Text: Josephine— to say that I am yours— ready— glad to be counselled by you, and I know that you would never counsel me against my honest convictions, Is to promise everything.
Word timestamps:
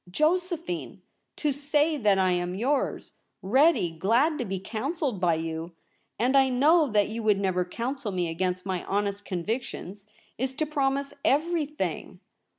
Josephine— 0.09 1.03
to 1.35 1.51
say 1.51 1.95
that 1.95 2.17
I 2.17 2.31
am 2.31 2.55
yours— 2.55 3.13
ready— 3.59 3.91
glad 3.99 4.39
to 4.39 4.45
be 4.45 4.57
counselled 4.59 5.21
by 5.21 5.35
you, 5.35 5.73
and 6.17 6.35
I 6.35 6.49
know 6.49 6.87
that 6.87 7.09
you 7.09 7.21
would 7.21 7.39
never 7.39 7.63
counsel 7.63 8.11
me 8.11 8.27
against 8.27 8.65
my 8.65 8.83
honest 8.85 9.25
convictions, 9.25 10.07
Is 10.39 10.55
to 10.55 10.65
promise 10.65 11.13
everything. 11.23 12.19